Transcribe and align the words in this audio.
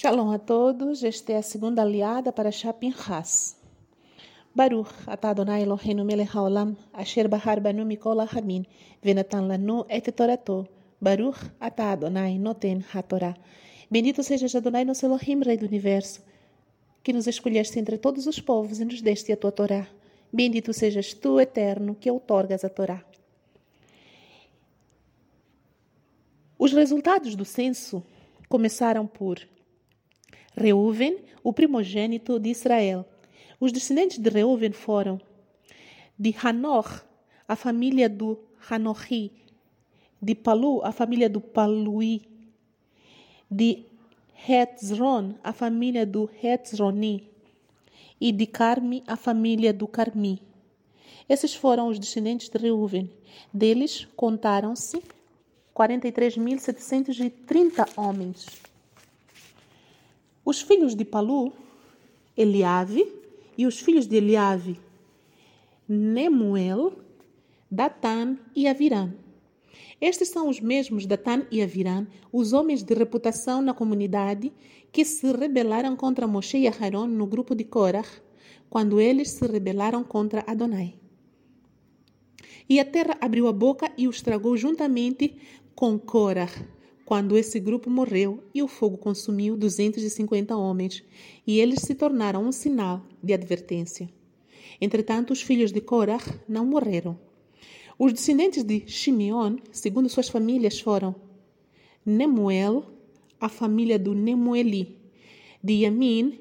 Shalom 0.00 0.30
a 0.30 0.38
todos, 0.38 1.02
esta 1.02 1.32
é 1.32 1.38
a 1.38 1.42
segunda 1.42 1.82
aliada 1.82 2.32
para 2.32 2.52
Shapin 2.52 2.94
Has. 3.08 3.56
Baruch 4.54 4.92
atah 5.08 5.30
Adonai 5.30 5.62
Eloheinu 5.64 6.04
melech 6.04 6.30
haolam, 6.36 6.76
asher 6.92 7.26
bahar 7.26 7.58
banu 7.58 7.84
mikol 7.84 8.20
hamin, 8.20 8.64
venatan 9.02 9.48
lanu 9.48 9.84
et 9.88 10.06
torato. 10.12 10.68
Baruch 11.00 11.40
atah 11.58 11.94
Adonai 11.94 12.38
noten 12.38 12.84
hatorá. 12.94 13.34
Bendito 13.90 14.22
sejas 14.22 14.54
Adonai 14.54 14.84
nosso 14.84 15.04
Elohim, 15.04 15.42
Rei 15.42 15.56
do 15.56 15.66
Universo, 15.66 16.22
que 17.02 17.12
nos 17.12 17.26
escolheste 17.26 17.80
entre 17.80 17.98
todos 17.98 18.28
os 18.28 18.38
povos 18.38 18.78
e 18.78 18.84
nos 18.84 19.02
deste 19.02 19.32
a 19.32 19.36
tua 19.36 19.50
Torá. 19.50 19.88
Bendito 20.32 20.72
sejas 20.72 21.12
tu, 21.12 21.40
Eterno, 21.40 21.96
que 21.96 22.08
outorgas 22.08 22.64
a 22.64 22.68
Torá. 22.68 23.04
Os 26.56 26.72
resultados 26.72 27.34
do 27.34 27.44
censo 27.44 28.00
começaram 28.48 29.04
por 29.04 29.40
Reuven, 30.58 31.18
o 31.42 31.52
primogênito 31.52 32.38
de 32.38 32.50
Israel. 32.50 33.04
Os 33.60 33.72
descendentes 33.72 34.18
de 34.18 34.28
Reuven 34.28 34.72
foram 34.72 35.20
de 36.18 36.34
Hanor, 36.42 37.02
a 37.46 37.56
família 37.56 38.08
do 38.08 38.38
Hanohi, 38.68 39.30
de 40.20 40.34
Palu, 40.34 40.84
a 40.84 40.90
família 40.92 41.30
do 41.30 41.40
Palui, 41.40 42.22
de 43.50 43.84
Hetzron, 44.48 45.34
a 45.42 45.52
família 45.52 46.04
do 46.04 46.28
Hetzroni, 46.42 47.30
e 48.20 48.32
de 48.32 48.46
Carmi, 48.46 49.04
a 49.06 49.16
família 49.16 49.72
do 49.72 49.86
Carmi. 49.86 50.42
Esses 51.28 51.54
foram 51.54 51.86
os 51.88 51.98
descendentes 51.98 52.48
de 52.48 52.58
Reuven. 52.58 53.10
Deles 53.52 54.06
contaram-se 54.16 55.02
43.730 55.74 57.86
homens. 57.96 58.67
Os 60.50 60.62
filhos 60.62 60.94
de 60.94 61.04
Palu, 61.04 61.52
Eliave, 62.34 63.06
e 63.58 63.66
os 63.66 63.80
filhos 63.80 64.06
de 64.06 64.16
Eliave, 64.16 64.80
Nemuel, 65.86 66.94
Datan 67.70 68.38
e 68.56 68.66
Aviran. 68.66 69.12
Estes 70.00 70.30
são 70.30 70.48
os 70.48 70.58
mesmos 70.58 71.04
Datan 71.04 71.46
e 71.50 71.60
Aviran, 71.60 72.06
os 72.32 72.54
homens 72.54 72.82
de 72.82 72.94
reputação 72.94 73.60
na 73.60 73.74
comunidade 73.74 74.50
que 74.90 75.04
se 75.04 75.30
rebelaram 75.32 75.94
contra 75.94 76.26
Moshe 76.26 76.56
e 76.56 76.66
Aharon 76.66 77.08
no 77.08 77.26
grupo 77.26 77.54
de 77.54 77.64
Korah, 77.64 78.08
quando 78.70 78.98
eles 78.98 79.32
se 79.32 79.46
rebelaram 79.46 80.02
contra 80.02 80.44
Adonai. 80.46 80.94
E 82.66 82.80
a 82.80 82.86
terra 82.86 83.18
abriu 83.20 83.48
a 83.48 83.52
boca 83.52 83.92
e 83.98 84.08
os 84.08 84.22
tragou 84.22 84.56
juntamente 84.56 85.36
com 85.74 85.98
Korah, 85.98 86.48
quando 87.08 87.38
esse 87.38 87.58
grupo 87.58 87.88
morreu 87.88 88.44
e 88.54 88.62
o 88.62 88.68
fogo 88.68 88.98
consumiu 88.98 89.56
250 89.56 90.54
homens, 90.54 91.02
e 91.46 91.58
eles 91.58 91.80
se 91.80 91.94
tornaram 91.94 92.44
um 92.44 92.52
sinal 92.52 93.00
de 93.22 93.32
advertência. 93.32 94.10
Entretanto, 94.78 95.32
os 95.32 95.40
filhos 95.40 95.72
de 95.72 95.80
Korah 95.80 96.22
não 96.46 96.66
morreram. 96.66 97.18
Os 97.98 98.12
descendentes 98.12 98.62
de 98.62 98.86
Shimeon, 98.86 99.56
segundo 99.72 100.06
suas 100.10 100.28
famílias, 100.28 100.80
foram 100.80 101.14
Nemuel, 102.04 102.84
a 103.40 103.48
família 103.48 103.98
do 103.98 104.12
Nemueli, 104.12 104.98
de 105.64 105.84
Yamin, 105.84 106.38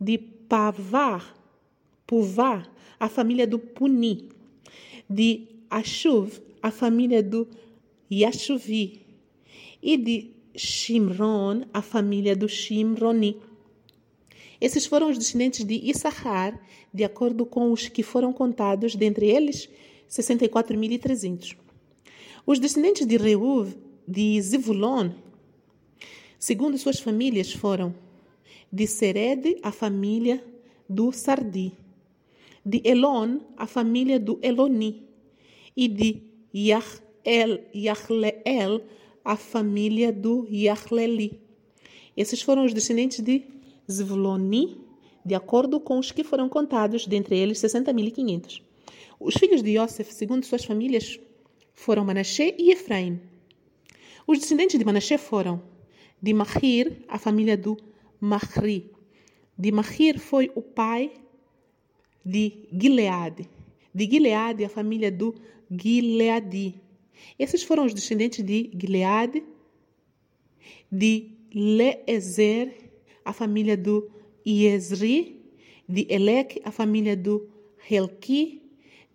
de 0.00 0.18
Pavar, 0.18 1.36
Puvá, 2.06 2.64
a 3.00 3.08
família 3.08 3.44
do 3.46 3.58
Puni, 3.58 4.28
de 5.08 5.48
Ashuv, 5.68 6.40
a 6.62 6.70
família 6.70 7.22
do 7.22 7.48
Yashuvi, 8.12 9.00
e 9.82 9.96
de 9.96 10.30
Shimron, 10.54 11.62
a 11.72 11.80
família 11.80 12.36
do 12.36 12.46
Shimroni. 12.46 13.40
Esses 14.60 14.84
foram 14.84 15.08
os 15.08 15.18
descendentes 15.18 15.64
de 15.64 15.74
Issachar, 15.74 16.60
de 16.92 17.04
acordo 17.04 17.46
com 17.46 17.72
os 17.72 17.88
que 17.88 18.02
foram 18.02 18.32
contados, 18.32 18.94
dentre 18.94 19.26
eles 19.26 19.68
64.300. 20.10 21.56
Os 22.46 22.58
descendentes 22.58 23.06
de 23.06 23.16
Reuv, 23.16 23.74
de 24.06 24.40
Zivulon, 24.42 25.10
segundo 26.38 26.76
suas 26.76 27.00
famílias, 27.00 27.52
foram 27.52 27.94
de 28.70 28.86
Sered, 28.86 29.58
a 29.62 29.72
família 29.72 30.44
do 30.88 31.12
Sardi, 31.12 31.72
de 32.64 32.82
Elon, 32.84 33.40
a 33.56 33.66
família 33.66 34.20
do 34.20 34.38
Eloni, 34.42 35.02
e 35.74 35.88
de 35.88 36.22
Yachleel, 37.74 38.82
a 39.24 39.36
família 39.36 40.12
do 40.12 40.46
Yahleli. 40.50 41.40
Esses 42.16 42.42
foram 42.42 42.64
os 42.64 42.74
descendentes 42.74 43.20
de 43.20 43.44
Zvuloni, 43.90 44.80
de 45.24 45.34
acordo 45.34 45.80
com 45.80 45.98
os 45.98 46.10
que 46.10 46.24
foram 46.24 46.48
contados, 46.48 47.06
dentre 47.06 47.38
eles 47.38 47.58
60.500. 47.58 48.62
Os 49.18 49.34
filhos 49.34 49.62
de 49.62 49.78
Yosef, 49.78 50.12
segundo 50.12 50.44
suas 50.44 50.64
famílias, 50.64 51.18
foram 51.74 52.04
Manassé 52.04 52.54
e 52.58 52.72
Efraim. 52.72 53.20
Os 54.26 54.38
descendentes 54.38 54.78
de 54.78 54.84
Manassé 54.84 55.16
foram 55.16 55.62
de 56.20 56.32
Mahir, 56.32 57.04
a 57.08 57.18
família 57.18 57.56
do 57.56 57.76
Mahri. 58.20 58.90
De 59.56 59.72
Mahir 59.72 60.18
foi 60.18 60.50
o 60.54 60.62
pai 60.62 61.12
de 62.24 62.68
Gileade. 62.72 63.48
De 63.94 64.06
Gileade, 64.06 64.64
a 64.64 64.68
família 64.68 65.10
do 65.10 65.34
Gileadi. 65.70 66.81
Esses 67.38 67.62
foram 67.62 67.84
os 67.84 67.94
descendentes 67.94 68.44
de 68.44 68.70
Gilead, 68.78 69.42
de 70.90 71.30
Leezer, 71.54 72.74
a 73.24 73.32
família 73.32 73.76
do 73.76 74.10
Iesri, 74.46 75.42
De 75.88 76.06
Elec, 76.08 76.60
a 76.64 76.70
família 76.70 77.16
do 77.16 77.48
Helki. 77.88 78.60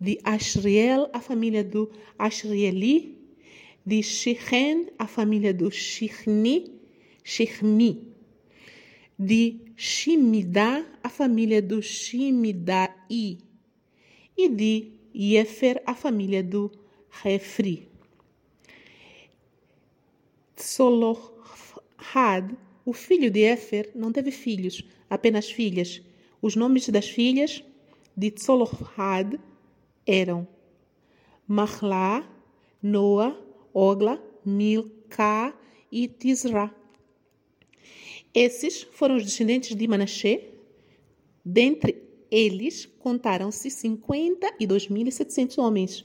De 0.00 0.16
Ashriel, 0.22 1.10
a 1.12 1.20
família 1.20 1.64
do 1.64 1.90
Ashrieli. 2.16 3.18
De 3.84 4.02
Shichem, 4.02 4.86
a 4.98 5.06
família 5.08 5.52
do 5.52 5.70
Shichni, 5.70 6.70
Shichmi. 7.24 8.12
De 9.18 9.60
Shimidá, 9.74 10.86
a 11.02 11.08
família 11.08 11.60
do 11.60 11.82
Shimidai. 11.82 13.38
E 14.36 14.48
de 14.48 14.92
Yefer, 15.12 15.82
a 15.84 15.94
família 15.94 16.44
do 16.44 16.70
Refri. 17.10 17.87
Tsolohad, 20.78 22.56
o 22.84 22.92
filho 22.92 23.32
de 23.32 23.42
Éfer, 23.42 23.90
não 23.96 24.12
teve 24.12 24.30
filhos, 24.30 24.84
apenas 25.10 25.50
filhas. 25.50 26.00
Os 26.40 26.54
nomes 26.54 26.88
das 26.88 27.08
filhas 27.10 27.64
de 28.16 28.30
Tsolohad 28.30 29.40
eram 30.06 30.46
Mahla, 31.48 32.24
Noa, 32.80 33.36
Ogla, 33.74 34.22
Milca 34.44 35.52
e 35.90 36.06
Tisra. 36.06 36.72
Esses 38.32 38.84
foram 38.92 39.16
os 39.16 39.24
descendentes 39.24 39.74
de 39.74 39.88
Manassé. 39.88 40.48
Dentre 41.44 42.00
eles, 42.30 42.86
contaram-se 43.00 43.68
52.700 43.68 45.58
homens. 45.58 46.04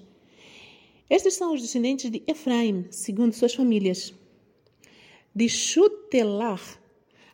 Estes 1.07 1.35
são 1.35 1.53
os 1.53 1.61
descendentes 1.61 2.09
de 2.09 2.23
Efraim, 2.25 2.87
segundo 2.89 3.33
suas 3.33 3.53
famílias. 3.53 4.15
De 5.35 5.49
Shutelar, 5.49 6.61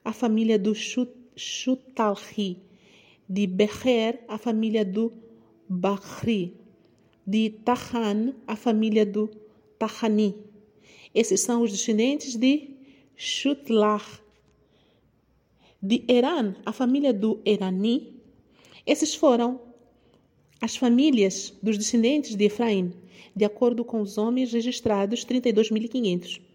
a 0.06 0.14
família 0.14 0.58
do 0.58 0.74
Shutalhi. 1.36 2.62
De 3.28 3.46
Becher, 3.46 4.24
a 4.28 4.38
família 4.38 4.86
do 4.86 5.12
Bahri. 5.68 6.54
De 7.28 7.50
Tahan, 7.50 8.34
a 8.48 8.56
família 8.56 9.06
do 9.06 9.30
Tahani. 9.78 10.36
Esses 11.14 11.42
são 11.42 11.62
os 11.62 11.72
descendentes 11.72 12.36
de 12.36 12.72
Shutlar. 13.16 14.24
De 15.82 16.04
Eran, 16.08 16.56
a 16.66 16.72
família 16.72 17.14
do 17.14 17.40
Erani. 17.46 18.14
Esses 18.86 19.14
foram 19.14 19.62
as 20.62 20.76
famílias 20.76 21.54
dos 21.62 21.78
descendentes 21.78 22.36
de 22.36 22.46
Efraim, 22.46 22.94
de 23.36 23.46
acordo 23.46 23.86
com 23.86 24.02
os 24.02 24.18
homens 24.18 24.52
registrados, 24.52 25.26
32.500. 25.26 26.49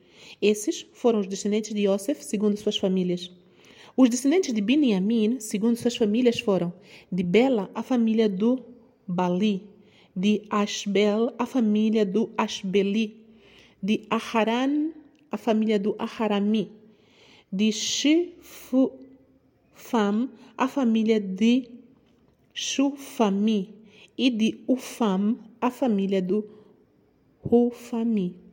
Esses 0.46 0.86
foram 0.92 1.20
os 1.20 1.26
descendentes 1.26 1.72
de 1.72 1.88
Yosef, 1.88 2.22
segundo 2.22 2.58
suas 2.58 2.76
famílias. 2.76 3.30
Os 3.96 4.10
descendentes 4.10 4.52
de 4.52 4.60
Biniamim, 4.60 5.40
segundo 5.40 5.74
suas 5.74 5.96
famílias, 5.96 6.38
foram 6.38 6.70
de 7.10 7.22
Bela, 7.22 7.70
a 7.74 7.82
família 7.82 8.28
do 8.28 8.62
Bali, 9.08 9.66
de 10.14 10.42
Ashbel, 10.50 11.32
a 11.38 11.46
família 11.46 12.04
do 12.04 12.30
Ashbeli, 12.36 13.24
de 13.82 14.02
Aharan, 14.10 14.90
a 15.30 15.38
família 15.38 15.78
do 15.78 15.96
Aharami, 15.98 16.70
de 17.50 17.72
Shifam, 17.72 18.98
a 20.58 20.68
família 20.68 21.18
de 21.18 21.70
Shufami, 22.52 23.72
e 24.18 24.28
de 24.28 24.60
Ufam, 24.68 25.38
a 25.58 25.70
família 25.70 26.20
do 26.20 26.44
Hufami. 27.42 28.43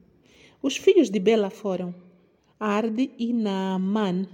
Os 0.63 0.77
filhos 0.77 1.09
de 1.09 1.19
Bela 1.19 1.49
foram 1.49 1.93
Arde 2.59 3.09
e 3.17 3.33
Naaman. 3.33 4.27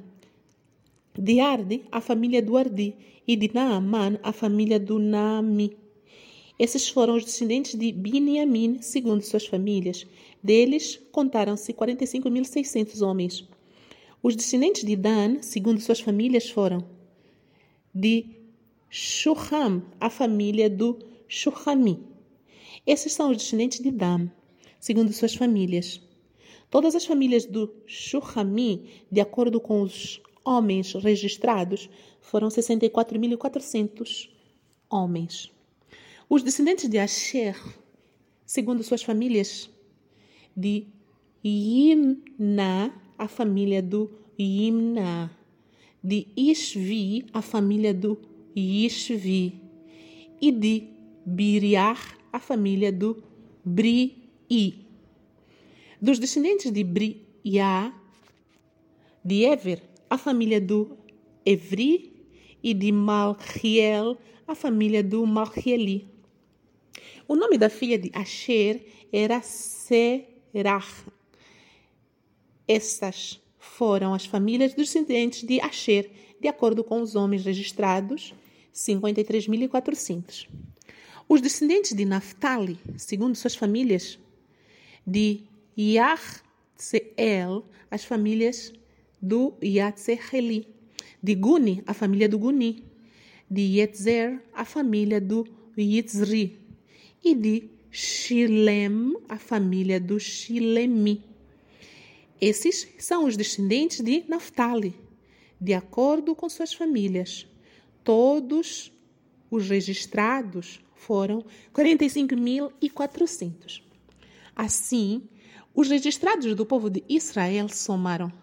De 1.18 1.40
Arde, 1.40 1.86
a 1.90 2.02
família 2.02 2.42
do 2.42 2.58
Ardi, 2.58 2.94
e 3.26 3.38
de 3.38 3.50
Naaman, 3.54 4.20
a 4.22 4.34
família 4.34 4.78
do 4.78 5.00
Naami. 5.00 5.78
Esses 6.60 6.90
foram 6.90 7.16
os 7.16 7.24
descendentes 7.24 7.76
de 7.76 7.94
Biniamin, 7.94 8.82
segundo 8.82 9.22
suas 9.22 9.46
famílias. 9.46 10.06
Deles, 10.44 11.00
contaram-se 11.14 11.72
45.600 11.72 13.02
homens. 13.02 13.48
Os 14.22 14.36
descendentes 14.36 14.84
de 14.84 14.98
Dan, 14.98 15.42
segundo 15.42 15.80
suas 15.80 16.02
famílias, 16.02 16.50
foram 16.50 16.84
de 17.96 18.26
Shuham, 18.90 19.82
a 19.98 20.10
família 20.10 20.70
do 20.70 21.00
Shuhami. 21.28 22.04
Esses 22.86 23.14
são 23.14 23.32
os 23.32 23.38
descendentes 23.38 23.80
de 23.80 23.92
Dan, 23.92 24.28
segundo 24.78 25.14
suas 25.14 25.34
famílias. 25.34 26.02
Todas 26.70 26.96
as 26.96 27.06
famílias 27.06 27.46
do 27.46 27.74
Shuhami, 27.86 29.06
de 29.12 29.22
acordo 29.22 29.60
com 29.60 29.82
os 29.82 30.22
homens 30.44 30.94
registrados, 30.94 31.90
foram 32.20 32.50
64.400 32.50 34.30
homens. 34.90 35.52
Os 36.30 36.44
descendentes 36.44 36.90
de 36.90 36.98
Asher, 36.98 37.56
segundo 38.46 38.84
suas 38.84 39.02
famílias, 39.02 39.70
de 40.56 40.88
Yimna, 41.44 42.94
a 43.18 43.28
família 43.28 43.82
do 43.82 44.12
Yimna, 44.38 45.32
de 46.04 46.28
Ishvi, 46.36 47.26
a 47.32 47.42
família 47.42 47.94
do 47.94 48.20
Ishvi, 48.56 49.62
e 50.42 50.52
de 50.52 50.90
Biriar, 51.26 52.18
a 52.32 52.40
família 52.40 52.92
do 52.92 53.24
Bri. 53.64 54.24
Dos 56.02 56.20
descendentes 56.20 56.72
de 56.72 56.84
Briá, 56.84 57.94
de 59.24 59.44
Ever, 59.44 59.82
a 60.10 60.18
família 60.18 60.62
do 60.62 60.98
Evri, 61.46 62.18
e 62.62 62.74
de 62.74 62.92
Malchiel, 62.92 64.18
a 64.48 64.56
família 64.56 65.04
do 65.04 65.26
Malchieli. 65.26 66.08
O 67.28 67.36
nome 67.36 67.58
da 67.58 67.70
filha 67.70 67.98
de 67.98 68.12
Asher 68.14 68.86
era 69.12 69.42
Serach. 69.42 71.06
Estas 72.68 73.40
foram 73.58 74.14
as 74.14 74.26
famílias 74.26 74.74
dos 74.74 74.88
descendentes 74.88 75.44
de 75.44 75.60
Asher, 75.62 76.10
de 76.40 76.48
acordo 76.48 76.84
com 76.84 77.02
os 77.02 77.16
homens 77.16 77.44
registrados, 77.44 78.34
53.400. 78.74 80.48
Os 81.30 81.42
descendentes 81.42 81.94
de 81.94 82.06
Naphtali, 82.06 82.78
segundo 82.98 83.36
suas 83.36 83.56
famílias, 83.56 84.20
de 85.06 85.44
Yahtseel, 85.78 87.64
as 87.92 88.04
famílias 88.04 88.74
do 89.22 89.54
Yatzeeli, 89.64 90.68
de 91.22 91.36
Guni, 91.36 91.84
a 91.86 91.94
família 91.94 92.28
do 92.28 92.40
Guni, 92.40 92.84
de 93.50 93.62
Yetzer, 93.62 94.42
a 94.54 94.66
família 94.66 95.22
do 95.22 95.48
Yitzri, 95.78 96.60
e 97.24 97.36
de 97.36 97.70
Shilem, 97.92 99.16
a 99.30 99.38
família 99.38 100.00
do 100.00 100.20
Shilemi. 100.20 101.24
Esses 102.40 102.88
são 103.00 103.26
os 103.26 103.36
descendentes 103.38 104.02
de 104.02 104.24
Naphtali, 104.28 104.94
de 105.60 105.74
acordo 105.74 106.36
com 106.36 106.48
suas 106.50 106.72
famílias. 106.74 107.48
Todos 108.04 108.92
os 109.50 109.68
registrados 109.70 110.80
foram 110.94 111.44
45.400. 111.74 113.82
Assim, 114.56 115.24
os 115.78 115.88
registrados 115.90 116.54
do 116.56 116.66
povo 116.66 116.90
de 116.90 117.04
Israel 117.08 117.70
somaram 117.70 118.34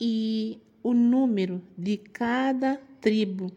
e 0.00 0.58
o 0.82 0.94
número 0.94 1.60
de 1.76 1.98
cada 1.98 2.80
tribo 2.98 3.52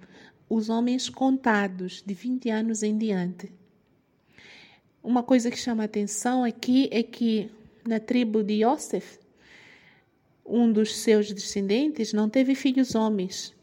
os 0.50 0.68
homens 0.68 1.08
contados 1.08 2.04
de 2.06 2.14
20 2.14 2.50
anos 2.50 2.84
em 2.84 2.98
diante. 2.98 3.54
Uma 5.02 5.24
coisa 5.24 5.50
que 5.50 5.58
chama 5.58 5.86
atenção 5.86 6.44
aqui 6.44 6.90
é 6.92 7.02
que 7.02 7.50
na 7.88 8.02
tribo 8.02 8.44
de 8.44 8.66
Yosef, 8.66 9.20
um 10.46 10.70
dos 10.70 10.94
seus 10.98 11.32
descendentes 11.32 12.12
não 12.12 12.28
teve 12.28 12.54
filhos 12.54 12.96
homens, 12.96 13.56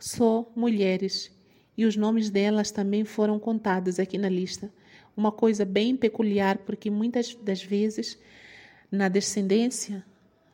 só 0.00 0.50
mulheres, 0.56 1.30
e 1.76 1.84
os 1.84 1.94
nomes 1.94 2.30
delas 2.30 2.70
também 2.70 3.04
foram 3.04 3.38
contados 3.38 4.00
aqui 4.00 4.16
na 4.16 4.30
lista. 4.30 4.72
Uma 5.14 5.30
coisa 5.30 5.66
bem 5.66 5.94
peculiar, 5.94 6.56
porque 6.56 6.88
muitas 6.88 7.34
das 7.34 7.62
vezes 7.62 8.18
na 8.90 9.10
descendência 9.10 10.02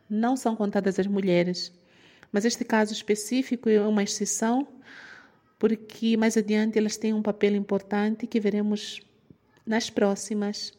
não 0.08 0.36
são 0.36 0.54
contadas 0.56 0.98
as 0.98 1.06
mulheres. 1.06 1.72
Mas 2.30 2.44
este 2.44 2.64
caso 2.64 2.92
específico 2.92 3.68
é 3.68 3.80
uma 3.80 4.02
exceção, 4.02 4.66
porque 5.58 6.16
mais 6.16 6.36
adiante 6.36 6.78
elas 6.78 6.96
têm 6.96 7.12
um 7.12 7.22
papel 7.22 7.54
importante 7.54 8.26
que 8.26 8.40
veremos 8.40 9.00
nas 9.64 9.88
próximas 9.88 10.72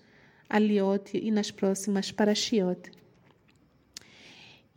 Aliote 0.50 1.18
e 1.18 1.32
nas 1.32 1.50
próximas 1.50 2.12
Parashiot. 2.12 2.92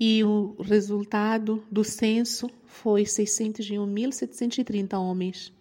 E 0.01 0.23
o 0.25 0.55
resultado 0.63 1.65
do 1.71 1.83
censo 1.85 2.49
foi 2.65 3.03
601.730 3.03 4.97
homens, 4.99 5.53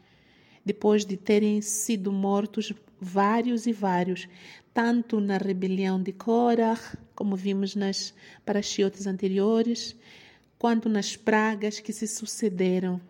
depois 0.63 1.03
de 1.03 1.17
terem 1.17 1.61
sido 1.61 2.11
mortos 2.11 2.71
vários 2.99 3.65
e 3.65 3.73
vários, 3.73 4.27
tanto 4.73 5.19
na 5.19 5.37
rebelião 5.37 6.01
de 6.01 6.11
Korah, 6.13 6.79
como 7.17 7.35
vimos 7.35 7.75
nas 7.75 8.13
parashiotes 8.45 9.07
anteriores, 9.07 9.95
quanto 10.59 10.87
nas 10.87 11.15
pragas 11.17 11.79
que 11.79 11.91
se 11.91 12.05
sucederam. 12.05 13.01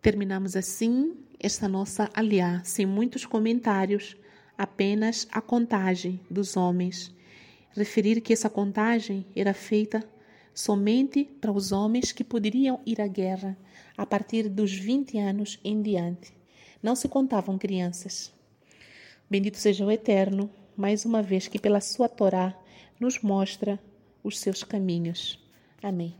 Terminamos 0.00 0.54
assim 0.54 1.16
esta 1.36 1.66
nossa 1.66 2.08
aliá, 2.14 2.62
sem 2.64 2.86
muitos 2.86 3.26
comentários, 3.26 4.16
apenas 4.56 5.26
a 5.32 5.40
contagem 5.40 6.20
dos 6.30 6.56
homens. 6.56 7.12
Referir 7.72 8.20
que 8.20 8.32
essa 8.32 8.48
contagem 8.48 9.26
era 9.34 9.52
feita 9.52 10.08
somente 10.54 11.24
para 11.40 11.50
os 11.50 11.72
homens 11.72 12.12
que 12.12 12.22
poderiam 12.22 12.80
ir 12.86 13.00
à 13.00 13.08
guerra 13.08 13.58
a 13.96 14.06
partir 14.06 14.48
dos 14.48 14.72
20 14.72 15.18
anos 15.18 15.58
em 15.64 15.82
diante. 15.82 16.32
Não 16.80 16.94
se 16.94 17.08
contavam 17.08 17.58
crianças. 17.58 18.32
Bendito 19.28 19.58
seja 19.58 19.84
o 19.84 19.90
Eterno, 19.90 20.48
mais 20.80 21.04
uma 21.04 21.22
vez 21.22 21.46
que 21.46 21.58
pela 21.58 21.80
sua 21.80 22.08
Torá 22.08 22.56
nos 22.98 23.20
mostra 23.20 23.78
os 24.24 24.38
seus 24.38 24.64
caminhos. 24.64 25.38
Amém. 25.82 26.14